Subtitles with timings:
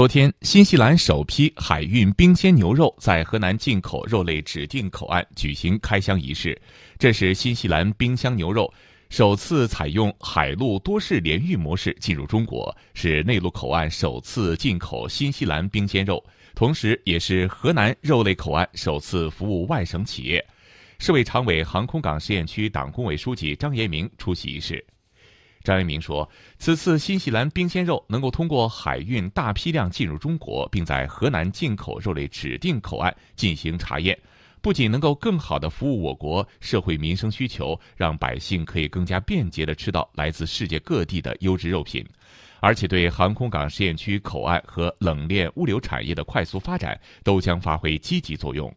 [0.00, 6.58] 昨天，新西兰首批海运冰鲜牛肉在河南进口肉类指定口岸举行开箱仪式。
[6.98, 8.72] 这是新西兰冰箱牛肉
[9.10, 16.24] 首次采用海陆多式联运模式进入中国，是内陆口岸首次进口新西兰冰鲜肉，
[16.54, 20.42] 同时也是河南肉类口岸首次服务外省企业。
[20.98, 24.82] 市委常委、航空港实验区党工委书记张延明出席仪式。
[25.62, 26.26] 张一鸣说
[26.58, 34.18] ：“此次新西兰冰鲜肉能够通过海运大批量进入中国，并在河南进口肉类指定口岸进行查验，
[34.62, 42.02] 不仅能够更好地服务我国社会民生需求，让百姓可以更加便捷地吃到来自世界各地的优质肉品，
[42.60, 48.74] 而且对航空港实验区口岸和冷链物流产业的快速发展都将发挥积极作用。”